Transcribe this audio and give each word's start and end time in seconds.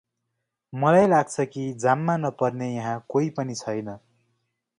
मलाई 0.73 1.07
लाग्छ 1.07 1.45
कि 1.51 1.65
जाममा 1.83 2.15
नपर्ने 2.23 2.73
यहाँ 2.73 2.97
कोहि 3.09 3.29
पनि 3.37 3.59
छैन। 3.61 3.87